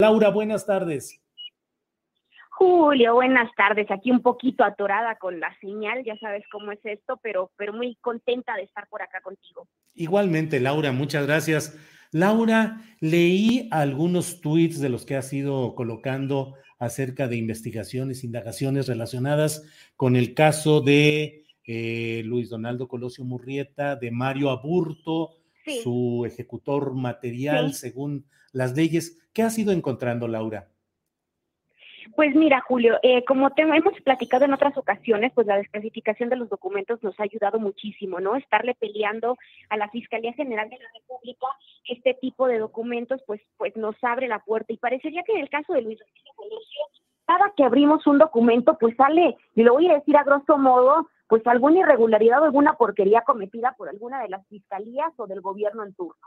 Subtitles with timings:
[0.00, 1.20] Laura, buenas tardes.
[2.50, 3.90] Julio, buenas tardes.
[3.90, 7.96] Aquí un poquito atorada con la señal, ya sabes cómo es esto, pero, pero muy
[7.96, 9.66] contenta de estar por acá contigo.
[9.96, 11.76] Igualmente, Laura, muchas gracias.
[12.12, 19.64] Laura, leí algunos tweets de los que has ido colocando acerca de investigaciones, indagaciones relacionadas
[19.96, 25.80] con el caso de eh, Luis Donaldo Colosio Murrieta, de Mario Aburto, Sí.
[25.82, 27.80] su ejecutor material Sí.
[27.80, 29.18] según las leyes.
[29.32, 30.68] ¿Qué has ido encontrando, Laura?
[32.14, 36.36] Pues mira, Julio, eh, como te hemos platicado en otras ocasiones, pues la desclasificación de
[36.36, 38.34] los documentos nos ha ayudado muchísimo, ¿no?
[38.36, 39.36] Estarle peleando
[39.68, 41.46] a la Fiscalía General de la República
[41.88, 44.72] este tipo de documentos, pues, pues nos abre la puerta.
[44.72, 45.98] Y parecería que en el caso de Luis
[46.34, 46.80] Colosio,
[47.26, 51.08] cada que abrimos un documento, pues sale, y lo voy a decir a grosso modo,
[51.28, 55.84] pues alguna irregularidad o alguna porquería cometida por alguna de las fiscalías o del gobierno
[55.84, 56.26] en turno.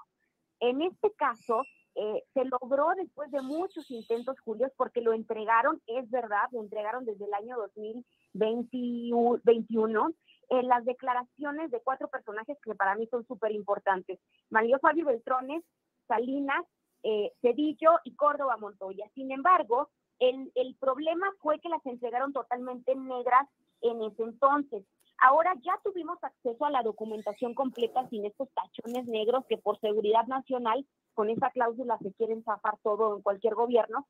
[0.60, 1.64] En este caso,
[1.96, 7.04] eh, se logró después de muchos intentos, Julio, porque lo entregaron, es verdad, lo entregaron
[7.06, 10.14] desde el año 2021,
[10.50, 14.20] en las declaraciones de cuatro personajes que para mí son súper importantes.
[14.50, 15.64] Mario Fabio Beltrones,
[16.08, 16.66] Salinas,
[17.04, 19.10] eh, Cedillo y Córdoba Montoya.
[19.16, 23.48] Sin embargo, el, el problema fue que las entregaron totalmente negras
[23.82, 24.86] en ese entonces.
[25.22, 30.26] Ahora ya tuvimos acceso a la documentación completa sin estos tachones negros que por seguridad
[30.26, 30.84] nacional,
[31.14, 34.08] con esa cláusula se quieren zafar todo en cualquier gobierno.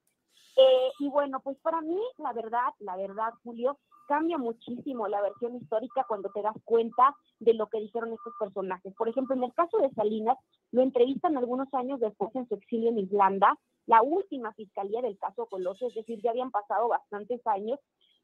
[0.56, 3.78] Eh, y bueno, pues para mí, la verdad, la verdad, Julio,
[4.08, 8.94] cambia muchísimo la versión histórica cuando te das cuenta de lo que dijeron estos personajes.
[8.96, 10.38] Por ejemplo, en el caso de Salinas,
[10.72, 15.48] lo entrevistan algunos años después en su exilio en Irlanda, la última fiscalía del caso
[15.48, 17.80] Colosio, es decir, ya habían pasado bastantes años,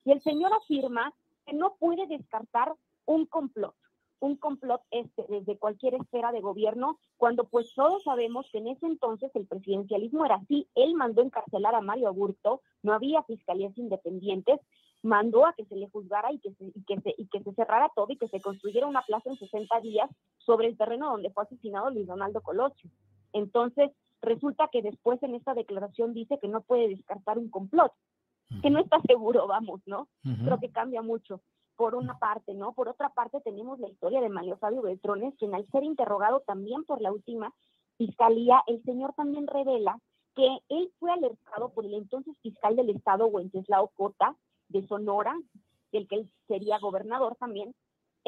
[0.06, 1.14] y el señor afirma
[1.54, 2.74] no puede descartar
[3.06, 3.76] un complot,
[4.20, 8.86] un complot este desde cualquier esfera de gobierno, cuando pues todos sabemos que en ese
[8.86, 14.60] entonces el presidencialismo era así, él mandó encarcelar a Mario Aburto, no había fiscalías independientes,
[15.04, 17.54] mandó a que se le juzgara y que se, y que se, y que se
[17.54, 21.30] cerrara todo y que se construyera una plaza en 60 días sobre el terreno donde
[21.32, 22.90] fue asesinado Luis Donaldo Colosio.
[23.34, 23.92] Entonces,
[24.22, 27.94] resulta que después en esta declaración dice que no puede descartar un complot,
[28.62, 30.08] que no está seguro, vamos, ¿no?
[30.44, 31.42] Creo que cambia mucho
[31.76, 32.74] por una parte, ¿no?
[32.74, 36.84] Por otra parte tenemos la historia de Mario Fabio Beltrones, quien al ser interrogado también
[36.86, 37.54] por la última
[37.98, 40.00] fiscalía, el señor también revela
[40.36, 44.36] que él fue alertado por el entonces fiscal del estado, Wenceslao Cota,
[44.70, 45.36] de Sonora,
[45.92, 47.74] del que él sería gobernador también,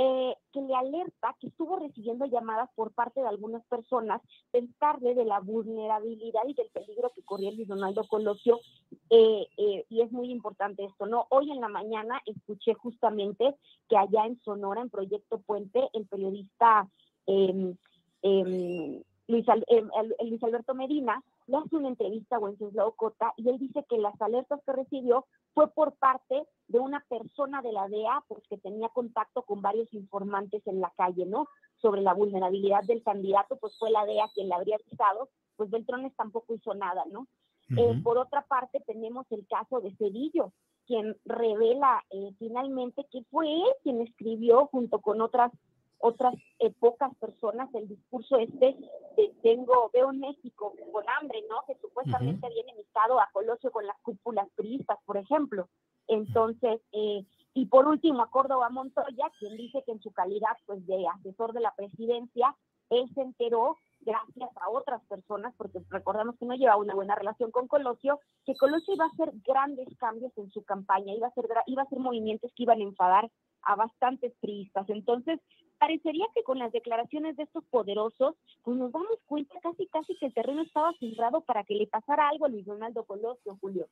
[0.01, 5.25] eh, que le alerta que estuvo recibiendo llamadas por parte de algunas personas pensarle de
[5.25, 8.61] la vulnerabilidad y del peligro que corría Luis Donaldo Colosio,
[9.09, 11.27] eh, eh, y es muy importante esto, ¿no?
[11.31, 13.57] Hoy en la mañana escuché justamente
[13.89, 16.87] que allá en Sonora, en Proyecto Puente, el periodista
[17.25, 17.75] em,
[18.21, 19.89] em, Luis, em,
[20.29, 24.19] Luis Alberto Medina le hace una entrevista a Wenceslao Cota y él dice que las
[24.21, 28.89] alertas que recibió fue por parte de una persona de la DEA, pues que tenía
[28.89, 31.47] contacto con varios informantes en la calle, ¿no?
[31.81, 36.15] Sobre la vulnerabilidad del candidato, pues fue la DEA quien le habría avisado, pues Beltrones
[36.15, 37.27] tampoco hizo nada, ¿no?
[37.77, 40.53] Eh, por otra parte, tenemos el caso de Cedillo,
[40.87, 45.51] quien revela eh, finalmente que fue él quien escribió junto con otras
[45.99, 48.75] otras eh, pocas personas el discurso este
[49.17, 51.57] de tengo veo México con hambre, ¿no?
[51.67, 55.67] Que supuestamente había enemistado a Colosio con las cúpulas turistas, por ejemplo.
[56.07, 60.85] Entonces, eh, y por último a Córdoba Montoya, quien dice que en su calidad pues
[60.87, 62.55] de asesor de la presidencia,
[62.89, 67.51] él se enteró gracias a otras personas, porque recordamos que no llevaba una buena relación
[67.51, 71.45] con Colosio, que Colosio iba a hacer grandes cambios en su campaña, iba a hacer,
[71.67, 73.29] iba a hacer movimientos que iban a enfadar
[73.63, 74.89] a bastantes priistas.
[74.89, 75.39] Entonces,
[75.79, 80.27] parecería que con las declaraciones de estos poderosos, pues nos damos cuenta casi casi que
[80.27, 83.87] el terreno estaba sembrado para que le pasara algo a Luis Donaldo Colosio, Julio.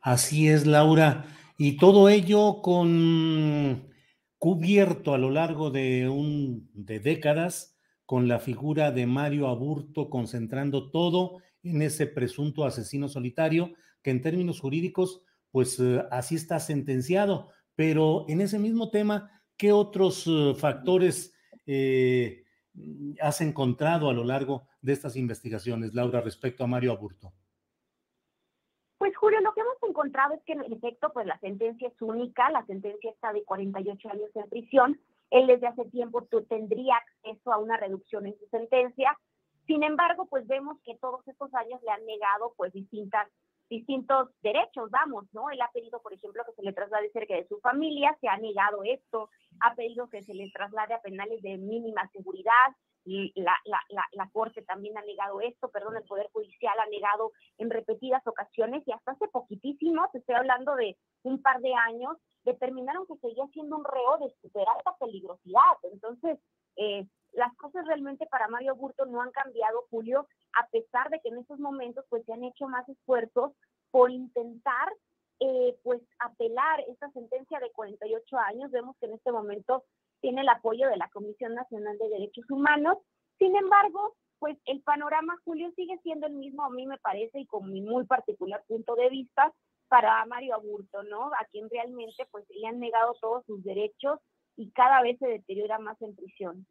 [0.00, 1.24] Así es, Laura.
[1.58, 3.90] Y todo ello con
[4.38, 10.90] cubierto a lo largo de un de décadas con la figura de Mario Aburto concentrando
[10.90, 13.72] todo en ese presunto asesino solitario
[14.02, 19.72] que en términos jurídicos pues eh, así está sentenciado, pero en ese mismo tema, ¿qué
[19.72, 21.34] otros eh, factores
[21.66, 22.44] eh,
[23.20, 27.32] has encontrado a lo largo de estas investigaciones, Laura, respecto a Mario Aburto?
[28.98, 32.50] Pues Julio, lo que hemos encontrado es que en efecto, pues la sentencia es única,
[32.50, 35.00] la sentencia está de 48 años en prisión,
[35.30, 39.18] él desde hace tiempo tendría acceso a una reducción en su sentencia.
[39.66, 43.28] Sin embargo, pues vemos que todos estos años le han negado pues distintas
[43.68, 45.50] distintos derechos, vamos, ¿no?
[45.50, 48.36] Él ha pedido, por ejemplo, que se le traslade cerca de su familia, se ha
[48.36, 49.30] negado esto,
[49.60, 52.74] ha pedido que se le traslade a penales de mínima seguridad,
[53.06, 57.70] la, la, la, Corte también ha negado esto, perdón, el Poder Judicial ha negado en
[57.70, 63.06] repetidas ocasiones y hasta hace poquitísimo, te estoy hablando de un par de años, determinaron
[63.06, 65.76] que seguía siendo un reo de super alta peligrosidad.
[65.92, 66.38] Entonces,
[66.76, 70.26] eh, las cosas realmente para Mario Burto no han cambiado, Julio,
[70.58, 73.52] a pesar de que en estos momentos pues se han hecho más esfuerzos
[73.90, 74.92] por intentar
[75.38, 78.70] eh, pues apelar esta sentencia de 48 años.
[78.70, 79.84] Vemos que en este momento
[80.20, 82.98] tiene el apoyo de la Comisión Nacional de Derechos Humanos.
[83.38, 87.46] Sin embargo, pues el panorama, Julio, sigue siendo el mismo, a mí me parece, y
[87.46, 89.52] con mi muy particular punto de vista,
[89.88, 91.26] para Mario Aburto, ¿no?
[91.26, 94.18] A quien realmente pues le han negado todos sus derechos
[94.56, 96.66] y cada vez se deteriora más en prisión.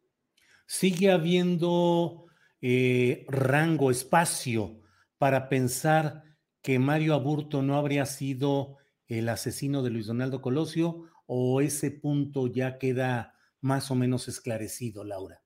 [0.66, 2.26] Sigue habiendo
[2.60, 4.80] eh, rango, espacio
[5.18, 6.24] para pensar
[6.62, 8.76] que Mario Aburto no habría sido
[9.06, 15.04] el asesino de Luis Donaldo Colosio o ese punto ya queda más o menos esclarecido,
[15.04, 15.45] Laura.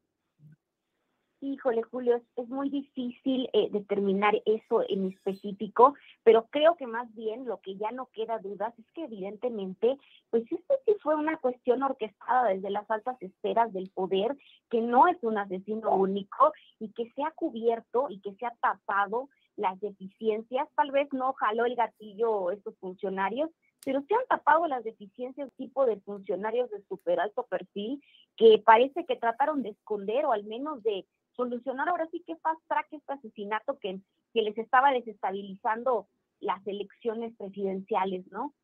[1.43, 7.47] Híjole, Julio, es, muy difícil eh, determinar eso en específico, pero creo que más bien
[7.47, 9.97] lo que ya no queda dudas es que evidentemente,
[10.29, 14.37] pues esto sí fue una cuestión orquestada desde las altas esferas del poder,
[14.69, 18.55] que no es un asesino único y que se ha cubierto y que se ha
[18.61, 23.51] tapado las deficiencias, tal vez no jaló el gatillo estos funcionarios,
[23.83, 28.03] pero se han tapado las deficiencias tipo de funcionarios de super alto perfil
[28.37, 31.07] que parece que trataron de esconder o al menos de
[31.41, 34.01] solucionar ahora sí que fast track este asesinato que,
[34.35, 36.09] que les estaba desestabilizando
[36.41, 38.55] las elecciones presidenciales, ¿no?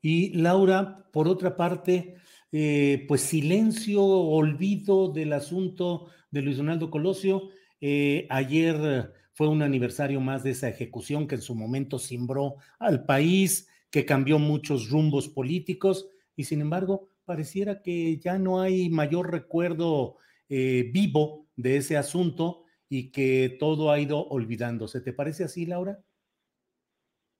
[0.00, 2.16] Y Laura, por otra parte,
[2.52, 7.50] eh, pues silencio, olvido del asunto de Luis Donaldo Colosio.
[7.80, 13.04] Eh, ayer fue un aniversario más de esa ejecución que en su momento cimbró al
[13.04, 19.32] país, que cambió muchos rumbos políticos y sin embargo pareciera que ya no hay mayor
[19.32, 20.16] recuerdo
[20.48, 25.00] eh, vivo de ese asunto y que todo ha ido olvidándose.
[25.00, 25.98] ¿Te parece así, Laura?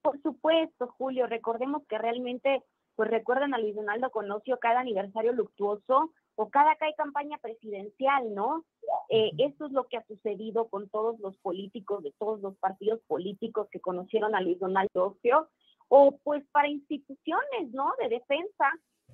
[0.02, 1.26] Por supuesto, Julio.
[1.26, 2.62] Recordemos que realmente,
[2.96, 8.34] pues recuerdan a Luis Donaldo Conocio cada aniversario luctuoso o cada que hay campaña presidencial,
[8.34, 8.64] ¿no?
[9.08, 13.00] Eh, esto es lo que ha sucedido con todos los políticos de todos los partidos
[13.06, 15.48] políticos que conocieron a Luis Donaldo Ocio,
[15.88, 17.92] o pues para instituciones, ¿no?
[18.00, 18.70] De defensa,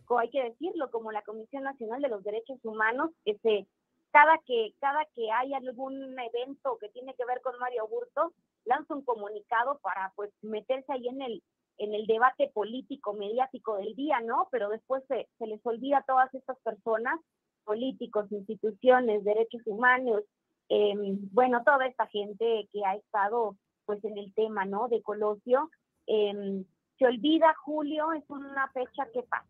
[0.09, 3.67] o hay que decirlo, como la Comisión Nacional de los Derechos Humanos, que se
[4.15, 8.33] cada que, cada que hay algún evento que tiene que ver con Mario Burto,
[8.65, 11.43] lanza un comunicado para pues meterse ahí en el,
[11.79, 14.47] en el debate político, mediático del día, ¿no?
[14.53, 17.19] Pero después se, se les olvida a todas estas personas,
[17.65, 20.23] políticos, instituciones, derechos humanos,
[20.69, 24.87] em, bueno, toda esta gente que ha estado pues en el tema, ¿no?
[24.87, 25.71] De Colosio.
[26.07, 26.65] Em,
[27.01, 29.49] se olvida, Julio, es una fecha que pasa.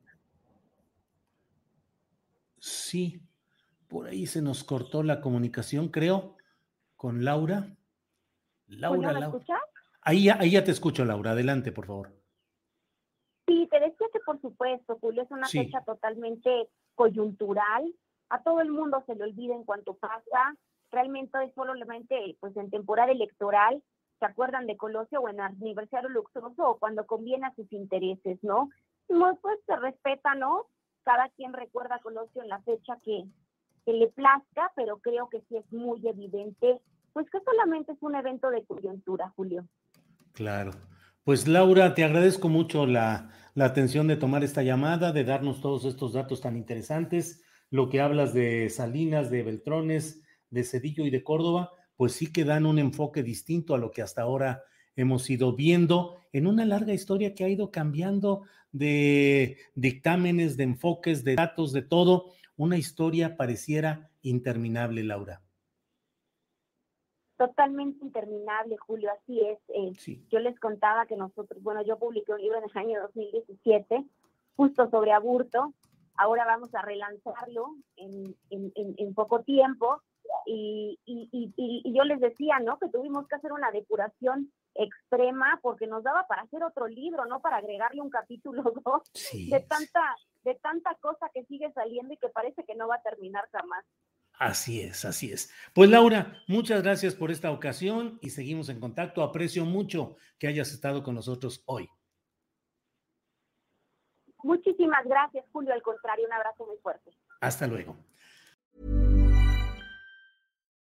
[2.58, 3.20] Sí,
[3.88, 6.36] por ahí se nos cortó la comunicación, creo,
[6.96, 7.76] con Laura.
[8.66, 9.60] Laura, ¿Me escuchas?
[10.00, 11.32] Ahí, ahí ya te escucho, Laura.
[11.32, 12.12] Adelante, por favor.
[13.46, 17.94] Sí, te decía que por supuesto, Julio, es una fecha totalmente coyuntural.
[18.30, 20.56] A todo el mundo se le olvida en cuanto pasa.
[20.90, 23.82] Realmente es solamente pues, en temporada electoral.
[24.18, 28.70] ¿Se acuerdan de Colosio o en aniversario luxuoso o cuando conviene a sus intereses, no?
[29.06, 30.66] Pues se respeta, ¿no?
[31.02, 33.24] Cada quien recuerda a Colosio en la fecha que,
[33.84, 36.80] que le plazca, pero creo que sí es muy evidente,
[37.12, 39.66] pues que solamente es un evento de coyuntura, Julio.
[40.32, 40.72] Claro.
[41.22, 45.84] Pues Laura, te agradezco mucho la, la atención de tomar esta llamada, de darnos todos
[45.84, 51.24] estos datos tan interesantes, lo que hablas de Salinas, de Beltrones, de Cedillo y de
[51.24, 54.62] Córdoba, pues sí que dan un enfoque distinto a lo que hasta ahora
[54.96, 61.24] hemos ido viendo en una larga historia que ha ido cambiando de dictámenes, de enfoques,
[61.24, 62.32] de datos, de todo.
[62.56, 65.42] Una historia pareciera interminable, Laura.
[67.36, 69.58] Totalmente interminable, Julio, así es.
[69.68, 74.04] Eh, yo les contaba que nosotros, bueno, yo publiqué un libro en el año 2017,
[74.56, 75.74] justo sobre aburto.
[76.16, 80.00] Ahora vamos a relanzarlo en, en, en poco tiempo
[80.46, 82.78] y, y, yo les decía, ¿no?
[82.78, 87.40] Que tuvimos que hacer una depuración extrema porque nos daba para hacer otro libro, no
[87.40, 92.28] para agregarle un capítulo dos de tanta de tanta cosa que sigue saliendo y que
[92.28, 93.84] parece que no va a terminar jamás.
[94.38, 95.52] Así es, así es.
[95.74, 99.22] Pues Laura, muchas gracias por esta ocasión y seguimos en contacto.
[99.22, 101.88] Aprecio mucho que hayas estado con nosotros hoy.
[104.42, 105.72] Muchísimas gracias, Julio.
[105.72, 107.10] Al contrario, un abrazo muy fuerte.
[107.40, 107.96] Hasta luego.